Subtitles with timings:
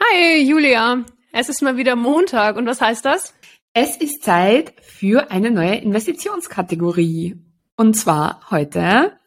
[0.00, 3.34] Hi Julia, es ist mal wieder Montag und was heißt das?
[3.72, 7.36] Es ist Zeit für eine neue Investitionskategorie.
[7.76, 9.18] Und zwar heute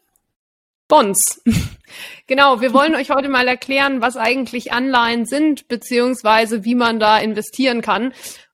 [0.88, 1.40] Bonds.
[2.26, 7.18] genau, wir wollen euch heute mal erklären, was eigentlich Anleihen sind, beziehungsweise wie man da
[7.18, 8.12] investieren kann.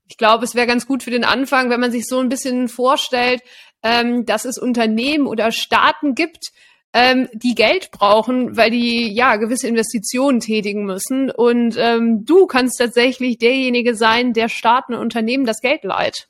[0.08, 2.68] Ich glaube, es wäre ganz gut für den Anfang, wenn man sich so ein bisschen
[2.68, 3.40] vorstellt,
[3.82, 6.52] ähm, dass es Unternehmen oder Staaten gibt,
[6.96, 11.30] ähm, die Geld brauchen, weil die ja gewisse Investitionen tätigen müssen.
[11.30, 16.28] Und ähm, du kannst tatsächlich derjenige sein, der Staaten und Unternehmen das Geld leiht.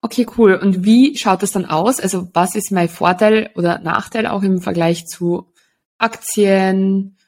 [0.00, 0.54] Okay, cool.
[0.54, 2.00] Und wie schaut das dann aus?
[2.00, 5.52] Also was ist mein Vorteil oder Nachteil auch im Vergleich zu
[5.98, 7.18] Aktien,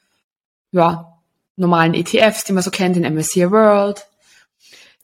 [0.71, 1.19] ja,
[1.57, 4.07] normalen ETFs, die man so kennt, den MSCI World?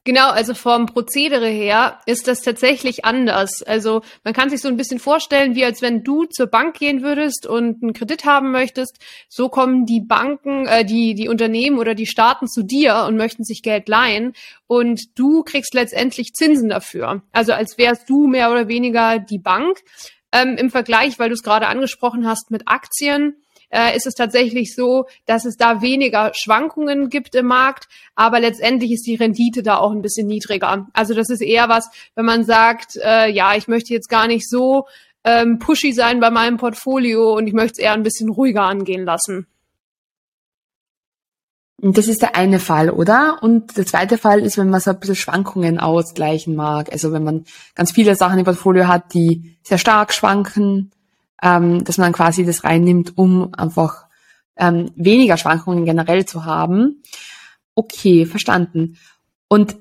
[0.08, 3.64] Genau, also vom Prozedere her ist das tatsächlich anders.
[3.64, 7.02] Also man kann sich so ein bisschen vorstellen, wie als wenn du zur Bank gehen
[7.02, 9.00] würdest und einen Kredit haben möchtest.
[9.30, 13.44] So kommen die Banken, äh, die die Unternehmen oder die Staaten zu dir und möchten
[13.44, 14.34] sich Geld leihen
[14.68, 17.24] und du kriegst letztendlich Zinsen dafür.
[17.32, 19.80] Also als wärst du mehr oder weniger die Bank.
[20.32, 23.38] Ähm, Im Vergleich, weil du es gerade angesprochen hast, mit Aktien
[23.70, 28.92] äh, ist es tatsächlich so, dass es da weniger Schwankungen gibt im Markt, aber letztendlich
[28.92, 30.88] ist die Rendite da auch ein bisschen niedriger.
[30.94, 34.50] Also das ist eher was, wenn man sagt, äh, ja, ich möchte jetzt gar nicht
[34.50, 34.86] so
[35.24, 39.06] ähm, pushy sein bei meinem Portfolio und ich möchte es eher ein bisschen ruhiger angehen
[39.06, 39.48] lassen.
[41.78, 43.40] Das ist der eine Fall, oder?
[43.42, 46.92] Und der zweite Fall ist, wenn man so ein bisschen Schwankungen ausgleichen mag.
[46.92, 50.92] Also wenn man ganz viele Sachen im Portfolio hat, die sehr stark schwanken,
[51.42, 54.06] ähm, dass man quasi das reinnimmt, um einfach
[54.58, 57.04] ähm, weniger Schwankungen generell zu haben.
[57.76, 58.98] Okay, verstanden.
[59.48, 59.78] Und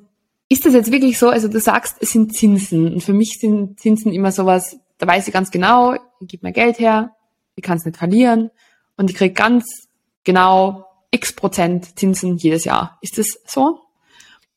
[0.48, 3.80] ist das jetzt wirklich so, also du sagst, es sind Zinsen und für mich sind
[3.80, 7.14] Zinsen immer sowas, da weiß ich ganz genau, ich gebe mir Geld her,
[7.54, 8.50] ich kann es nicht verlieren
[8.96, 9.88] und ich kriege ganz
[10.24, 12.98] genau x Prozent Zinsen jedes Jahr.
[13.00, 13.80] Ist das so?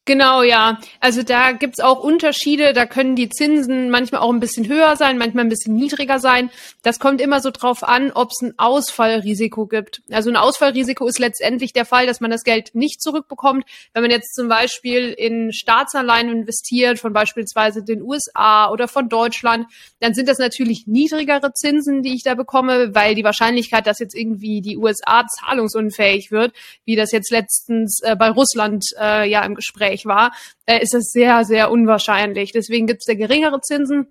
[0.07, 0.79] Genau, ja.
[1.01, 2.72] Also da gibt's auch Unterschiede.
[2.72, 6.50] Da können die Zinsen manchmal auch ein bisschen höher sein, manchmal ein bisschen niedriger sein.
[6.81, 10.01] Das kommt immer so drauf an, ob es ein Ausfallrisiko gibt.
[10.09, 13.66] Also ein Ausfallrisiko ist letztendlich der Fall, dass man das Geld nicht zurückbekommt.
[13.94, 19.68] Wenn man jetzt zum Beispiel in Staatsanleihen investiert, von beispielsweise den USA oder von Deutschland,
[20.00, 24.16] dann sind das natürlich niedrigere Zinsen, die ich da bekomme, weil die Wahrscheinlichkeit, dass jetzt
[24.16, 26.53] irgendwie die USA zahlungsunfähig wird,
[26.85, 30.31] wie das jetzt letztens äh, bei Russland äh, ja im Gespräch erfolgreich war,
[30.66, 32.52] äh, ist das sehr, sehr unwahrscheinlich.
[32.52, 34.08] Deswegen gibt es da geringere Zinsen.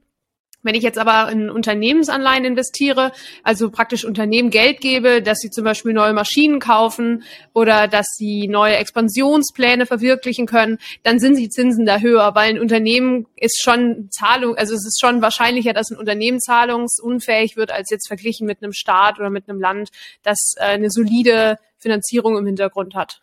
[0.62, 3.12] Wenn ich jetzt aber in Unternehmensanleihen investiere,
[3.44, 8.48] also praktisch Unternehmen Geld gebe, dass sie zum Beispiel neue Maschinen kaufen oder dass sie
[8.48, 14.08] neue Expansionspläne verwirklichen können, dann sind die Zinsen da höher, weil ein Unternehmen ist schon
[14.10, 18.60] Zahlung, also es ist schon wahrscheinlicher, dass ein Unternehmen zahlungsunfähig wird, als jetzt verglichen mit
[18.60, 19.90] einem Staat oder mit einem Land,
[20.24, 23.22] das äh, eine solide Finanzierung im Hintergrund hat.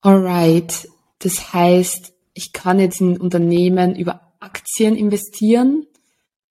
[0.00, 0.88] Alright.
[1.18, 5.86] Das heißt, ich kann jetzt in Unternehmen über Aktien investieren.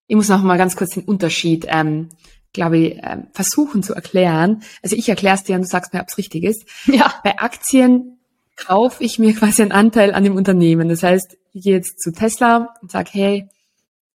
[0.07, 2.09] Ich muss noch mal ganz kurz den Unterschied, ähm,
[2.53, 4.63] glaube ich, ähm, versuchen zu erklären.
[4.81, 6.65] Also ich erkläre es dir und du sagst mir, ob es richtig ist.
[6.85, 7.13] Ja.
[7.23, 8.17] Bei Aktien
[8.55, 10.89] kaufe ich mir quasi einen Anteil an dem Unternehmen.
[10.89, 13.49] Das heißt, ich gehe jetzt zu Tesla und sage, hey,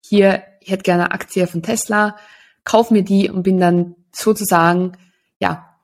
[0.01, 2.17] hier, ich hätte gerne eine Aktie von Tesla,
[2.65, 4.97] kauf mir die und bin dann sozusagen,
[5.39, 5.79] ja,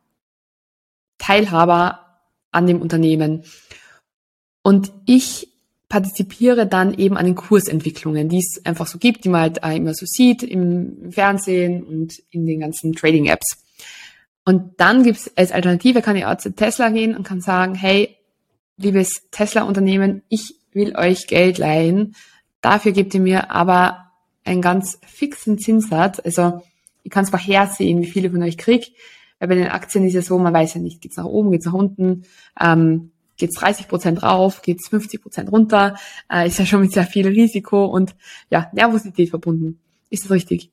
[1.18, 3.44] Teilhaber an dem Unternehmen.
[4.66, 5.52] Und ich
[5.88, 9.94] partizipiere dann eben an den Kursentwicklungen, die es einfach so gibt, die man halt immer
[9.94, 13.64] so sieht im Fernsehen und in den ganzen Trading-Apps.
[14.44, 18.16] Und dann gibt's als Alternative, kann ich auch zu Tesla gehen und kann sagen, hey,
[18.76, 22.16] liebes Tesla-Unternehmen, ich will euch Geld leihen.
[22.60, 24.10] Dafür gebt ihr mir aber
[24.42, 26.18] einen ganz fixen Zinssatz.
[26.18, 26.60] Also
[27.04, 28.96] ich kann es vorhersehen, wie viele von euch krieg.
[29.38, 31.66] Weil bei den Aktien ist ja so, man weiß ja nicht, geht's nach oben, geht's
[31.66, 32.24] nach unten.
[32.60, 35.96] Ähm, geht es 30 Prozent rauf, geht es 50 Prozent runter,
[36.32, 38.14] äh, ist ja schon mit sehr viel Risiko und
[38.50, 39.80] ja, Nervosität verbunden.
[40.10, 40.70] Ist das richtig?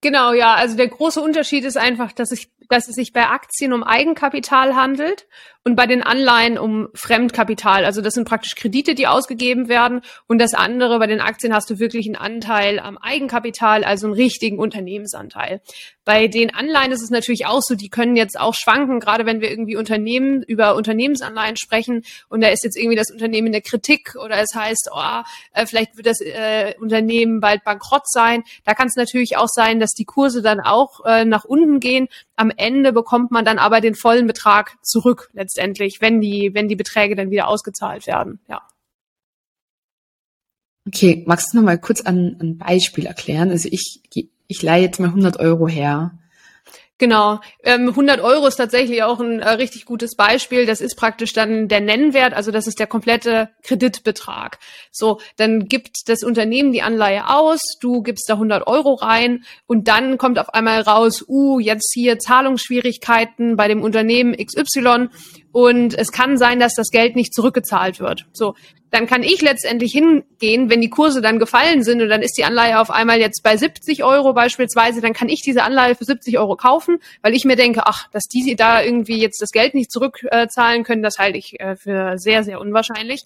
[0.00, 0.54] Genau, ja.
[0.54, 4.76] Also der große Unterschied ist einfach, dass, ich, dass es sich bei Aktien um Eigenkapital
[4.76, 5.26] handelt
[5.68, 7.84] und bei den Anleihen um Fremdkapital.
[7.84, 10.00] Also das sind praktisch Kredite, die ausgegeben werden.
[10.26, 14.14] Und das andere, bei den Aktien hast du wirklich einen Anteil am Eigenkapital, also einen
[14.14, 15.60] richtigen Unternehmensanteil.
[16.06, 19.42] Bei den Anleihen ist es natürlich auch so, die können jetzt auch schwanken, gerade wenn
[19.42, 23.60] wir irgendwie Unternehmen über Unternehmensanleihen sprechen und da ist jetzt irgendwie das Unternehmen in der
[23.60, 25.22] Kritik oder es heißt, oh,
[25.52, 28.42] äh, vielleicht wird das äh, Unternehmen bald bankrott sein.
[28.64, 32.08] Da kann es natürlich auch sein, dass die Kurse dann auch äh, nach unten gehen.
[32.36, 36.68] Am Ende bekommt man dann aber den vollen Betrag zurück letztendlich letztendlich, wenn die, wenn
[36.68, 38.62] die Beträge dann wieder ausgezahlt werden, ja.
[40.86, 43.50] Okay, magst du noch mal kurz ein, ein Beispiel erklären?
[43.50, 44.00] Also ich,
[44.46, 46.18] ich leihe jetzt mal 100 Euro her
[47.00, 50.66] Genau, ähm, 100 Euro ist tatsächlich auch ein äh, richtig gutes Beispiel.
[50.66, 54.58] Das ist praktisch dann der Nennwert, also das ist der komplette Kreditbetrag.
[54.90, 59.86] So, dann gibt das Unternehmen die Anleihe aus, du gibst da 100 Euro rein und
[59.86, 65.08] dann kommt auf einmal raus, uh, jetzt hier Zahlungsschwierigkeiten bei dem Unternehmen XY
[65.58, 68.26] und es kann sein, dass das Geld nicht zurückgezahlt wird.
[68.32, 68.54] So,
[68.92, 72.44] dann kann ich letztendlich hingehen, wenn die Kurse dann gefallen sind und dann ist die
[72.44, 76.38] Anleihe auf einmal jetzt bei 70 Euro beispielsweise, dann kann ich diese Anleihe für 70
[76.38, 79.90] Euro kaufen, weil ich mir denke, ach, dass die da irgendwie jetzt das Geld nicht
[79.90, 83.24] zurückzahlen können, das halte ich äh, für sehr, sehr unwahrscheinlich.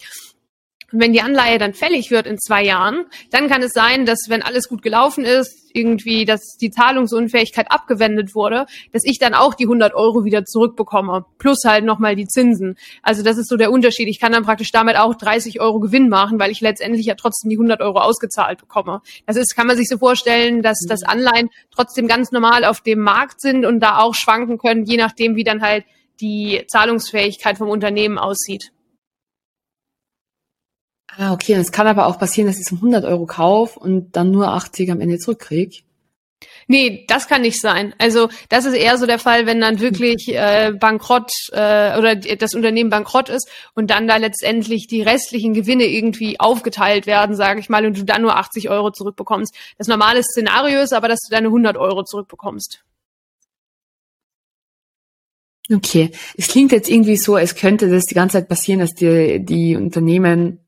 [0.91, 4.25] Und wenn die Anleihe dann fällig wird in zwei Jahren, dann kann es sein, dass
[4.27, 9.53] wenn alles gut gelaufen ist, irgendwie, dass die Zahlungsunfähigkeit abgewendet wurde, dass ich dann auch
[9.53, 11.25] die 100 Euro wieder zurückbekomme.
[11.37, 12.77] Plus halt nochmal die Zinsen.
[13.01, 14.07] Also das ist so der Unterschied.
[14.07, 17.49] Ich kann dann praktisch damit auch 30 Euro Gewinn machen, weil ich letztendlich ja trotzdem
[17.49, 19.01] die 100 Euro ausgezahlt bekomme.
[19.25, 22.99] Das ist, kann man sich so vorstellen, dass das Anleihen trotzdem ganz normal auf dem
[22.99, 25.85] Markt sind und da auch schwanken können, je nachdem, wie dann halt
[26.21, 28.71] die Zahlungsfähigkeit vom Unternehmen aussieht.
[31.17, 31.53] Ah, okay.
[31.55, 34.47] Und es kann aber auch passieren, dass ich so 100 Euro kaufe und dann nur
[34.47, 35.83] 80 am Ende zurückkriege.
[36.67, 37.93] Nee, das kann nicht sein.
[37.97, 42.53] Also das ist eher so der Fall, wenn dann wirklich äh, bankrott äh, oder das
[42.53, 47.69] Unternehmen bankrott ist und dann da letztendlich die restlichen Gewinne irgendwie aufgeteilt werden, sage ich
[47.69, 49.53] mal, und du dann nur 80 Euro zurückbekommst.
[49.77, 52.83] Das normale Szenario ist aber, dass du deine 100 Euro zurückbekommst.
[55.71, 59.43] Okay, es klingt jetzt irgendwie so, als könnte das die ganze Zeit passieren, dass die,
[59.43, 60.59] die Unternehmen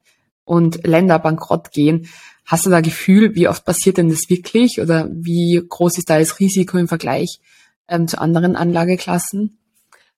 [0.46, 2.08] und Länder bankrott gehen.
[2.46, 6.20] Hast du da Gefühl, wie oft passiert denn das wirklich oder wie groß ist da
[6.20, 7.40] das Risiko im Vergleich
[7.88, 9.58] ähm, zu anderen Anlageklassen?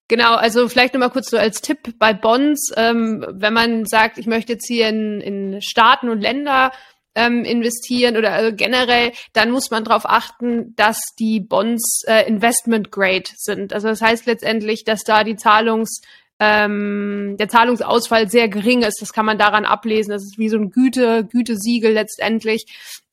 [0.10, 4.26] Genau, also vielleicht nochmal kurz so als Tipp bei Bonds, ähm, wenn man sagt, ich
[4.26, 6.72] möchte jetzt hier in, in Staaten und Länder
[7.14, 12.92] ähm, investieren oder also generell, dann muss man darauf achten, dass die Bonds äh, Investment
[12.92, 13.74] Grade sind.
[13.74, 16.02] Also das heißt letztendlich, dass da die Zahlungs
[16.40, 19.02] ähm, der Zahlungsausfall sehr gering ist.
[19.02, 20.12] Das kann man daran ablesen.
[20.12, 22.66] Das ist wie so ein Güte, Gütesiegel letztendlich.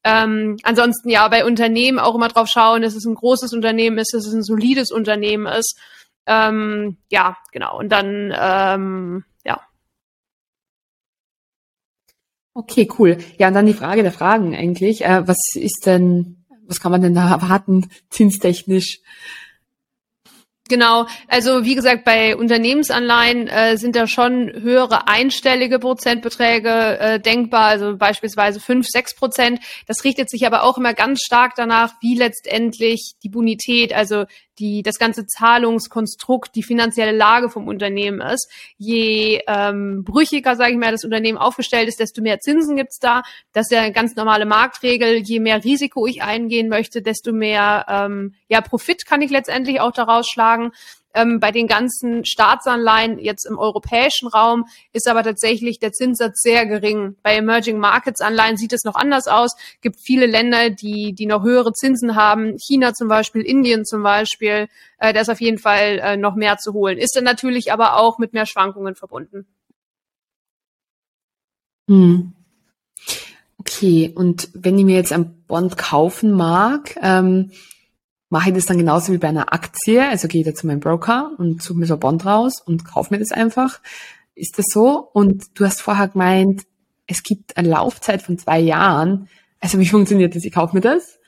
[0.05, 4.13] Ähm, ansonsten ja, bei Unternehmen auch immer drauf schauen, dass es ein großes Unternehmen ist,
[4.13, 5.79] dass es ein solides Unternehmen ist.
[6.27, 7.79] Ähm, ja, genau.
[7.79, 9.61] Und dann, ähm, ja.
[12.53, 13.19] Okay, cool.
[13.39, 15.05] Ja, und dann die Frage der Fragen eigentlich.
[15.05, 19.01] Äh, was ist denn, was kann man denn da erwarten, zinstechnisch?
[20.67, 27.67] Genau, also wie gesagt, bei Unternehmensanleihen äh, sind da schon höhere einstellige Prozentbeträge äh, denkbar,
[27.67, 29.61] also beispielsweise fünf, sechs Prozent.
[29.87, 34.25] Das richtet sich aber auch immer ganz stark danach, wie letztendlich die Bonität, also
[34.59, 38.51] die, das ganze Zahlungskonstrukt, die finanzielle Lage vom Unternehmen ist.
[38.77, 43.23] Je ähm, brüchiger, sage ich mal, das Unternehmen aufgestellt ist, desto mehr Zinsen gibt's da.
[43.53, 45.17] Das ist ja eine ganz normale Marktregel.
[45.17, 49.93] Je mehr Risiko ich eingehen möchte, desto mehr ähm, ja, Profit kann ich letztendlich auch
[49.93, 50.73] daraus schlagen.
[51.15, 56.67] Ähm, bei den ganzen Staatsanleihen jetzt im europäischen Raum ist aber tatsächlich der Zinssatz sehr
[56.67, 57.17] gering.
[57.23, 59.55] Bei Emerging Markets Anleihen sieht es noch anders aus.
[59.57, 62.59] Es gibt viele Länder, die, die noch höhere Zinsen haben.
[62.59, 64.69] China zum Beispiel, Indien zum Beispiel.
[64.99, 66.99] Äh, da ist auf jeden Fall äh, noch mehr zu holen.
[66.99, 69.47] Ist dann natürlich aber auch mit mehr Schwankungen verbunden.
[71.89, 72.33] Hm.
[73.59, 77.51] Okay, und wenn ich mir jetzt ein Bond kaufen mag, ähm,
[78.35, 80.05] mache ich das dann genauso wie bei einer Aktie.
[80.09, 82.85] Also gehe ich da zu meinem Broker und suche mir so ein Bond raus und
[82.85, 83.79] kaufe mir das einfach.
[84.35, 85.09] Ist das so?
[85.13, 86.65] Und du hast vorher gemeint,
[87.07, 89.29] es gibt eine Laufzeit von zwei Jahren.
[89.61, 90.45] Also wie funktioniert das?
[90.45, 91.21] Ich kaufe mir das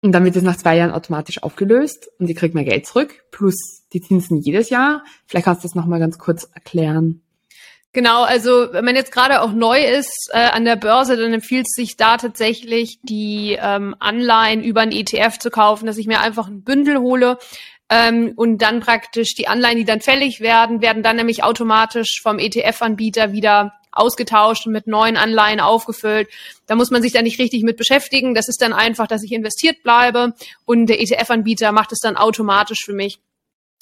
[0.00, 3.24] und dann wird es nach zwei Jahren automatisch aufgelöst und ich kriege mein Geld zurück
[3.32, 5.02] plus die Zinsen jedes Jahr.
[5.26, 7.20] Vielleicht kannst du das nochmal ganz kurz erklären.
[7.94, 11.66] Genau, also wenn man jetzt gerade auch neu ist äh, an der Börse, dann empfiehlt
[11.66, 16.20] es sich da tatsächlich die ähm, Anleihen über ein ETF zu kaufen, dass ich mir
[16.20, 17.38] einfach ein Bündel hole
[17.88, 22.38] ähm, und dann praktisch die Anleihen, die dann fällig werden, werden dann nämlich automatisch vom
[22.38, 26.28] ETF-Anbieter wieder ausgetauscht und mit neuen Anleihen aufgefüllt.
[26.66, 28.34] Da muss man sich dann nicht richtig mit beschäftigen.
[28.34, 30.34] Das ist dann einfach, dass ich investiert bleibe
[30.66, 33.18] und der ETF-Anbieter macht es dann automatisch für mich.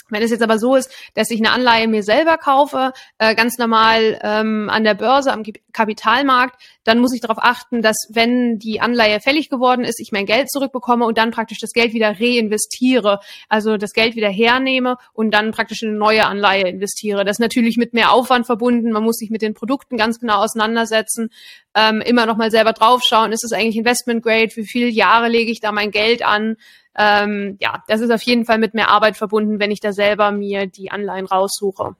[0.09, 3.59] Wenn es jetzt aber so ist, dass ich eine Anleihe mir selber kaufe, äh, ganz
[3.59, 8.81] normal ähm, an der Börse, am Kapitalmarkt, dann muss ich darauf achten, dass wenn die
[8.81, 13.21] Anleihe fällig geworden ist, ich mein Geld zurückbekomme und dann praktisch das Geld wieder reinvestiere,
[13.49, 17.25] also das Geld wieder hernehme und dann praktisch in eine neue Anleihe investiere.
[17.25, 18.93] Das ist natürlich mit mehr Aufwand verbunden.
[18.93, 21.31] Man muss sich mit den Produkten ganz genau auseinandersetzen,
[21.75, 25.51] ähm, immer noch mal selber draufschauen, ist es eigentlich Investment Grade, wie viele Jahre lege
[25.51, 26.57] ich da mein Geld an,
[26.97, 30.31] ähm, ja, das ist auf jeden Fall mit mehr Arbeit verbunden, wenn ich da selber
[30.33, 31.97] mir die Anleihen raussuche.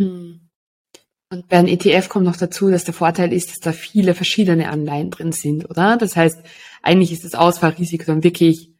[0.00, 0.40] Hm.
[1.28, 4.68] Und bei einem ETF kommt noch dazu, dass der Vorteil ist, dass da viele verschiedene
[4.68, 5.96] Anleihen drin sind, oder?
[5.96, 6.40] Das heißt,
[6.82, 8.70] eigentlich ist das Ausfallrisiko dann wirklich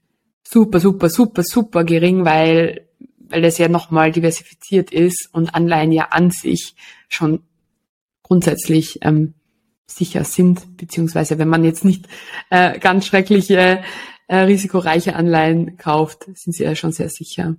[0.47, 2.89] super, super, super, super gering, weil,
[3.19, 6.77] weil das ja nochmal diversifiziert ist und Anleihen ja an sich
[7.09, 7.43] schon
[8.23, 9.35] grundsätzlich ähm,
[9.87, 12.07] sicher sind, beziehungsweise wenn man jetzt nicht
[12.51, 13.83] äh, ganz schreckliche,
[14.29, 17.57] äh, risikoreiche Anleihen kauft, sind sie ja schon sehr sicher.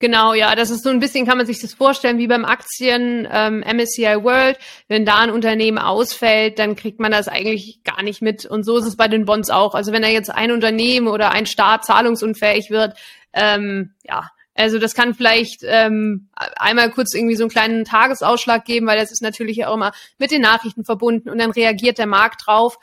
[0.00, 3.26] Genau, ja, das ist so ein bisschen, kann man sich das vorstellen, wie beim Aktien
[3.30, 4.58] ähm, MSCI World.
[4.88, 8.44] Wenn da ein Unternehmen ausfällt, dann kriegt man das eigentlich gar nicht mit.
[8.44, 9.74] Und so ist es bei den Bonds auch.
[9.74, 12.98] Also wenn da jetzt ein Unternehmen oder ein Staat zahlungsunfähig wird,
[13.32, 18.86] ähm, ja, also das kann vielleicht ähm, einmal kurz irgendwie so einen kleinen Tagesausschlag geben,
[18.86, 22.46] weil das ist natürlich auch immer mit den Nachrichten verbunden und dann reagiert der Markt
[22.46, 22.78] drauf.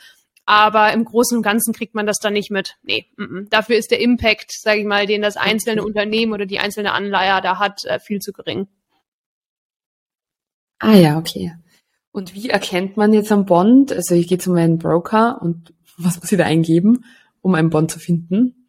[0.45, 2.75] Aber im Großen und Ganzen kriegt man das dann nicht mit.
[2.83, 3.49] Nee, m -m.
[3.49, 7.41] dafür ist der Impact, sage ich mal, den das einzelne Unternehmen oder die einzelne Anleiher
[7.41, 8.67] da hat, äh, viel zu gering.
[10.79, 11.53] Ah ja, okay.
[12.11, 13.93] Und wie erkennt man jetzt am Bond?
[13.93, 17.05] Also ich gehe zu meinem Broker und was muss ich da eingeben,
[17.41, 18.60] um einen Bond zu finden?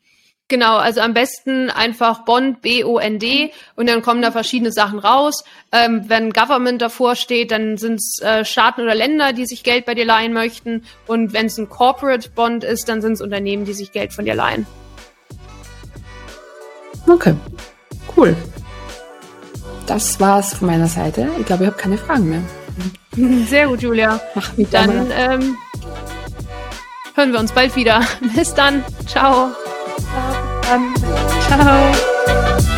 [0.52, 5.44] Genau, also am besten einfach Bond, B-O-N-D und dann kommen da verschiedene Sachen raus.
[5.73, 9.87] Ähm, wenn Government davor steht, dann sind es äh, Staaten oder Länder, die sich Geld
[9.87, 10.85] bei dir leihen möchten.
[11.06, 14.26] Und wenn es ein Corporate Bond ist, dann sind es Unternehmen, die sich Geld von
[14.26, 14.66] dir leihen.
[17.09, 17.35] Okay,
[18.14, 18.37] cool.
[19.87, 21.30] Das war's von meiner Seite.
[21.40, 22.42] Ich glaube, ich habe keine Fragen mehr.
[23.49, 24.21] Sehr gut, Julia.
[24.35, 25.56] Mach mich dann ähm,
[27.14, 28.02] hören wir uns bald wieder.
[28.37, 28.85] Bis dann.
[29.06, 29.52] Ciao.
[30.71, 30.95] Um,
[31.49, 32.71] ciao.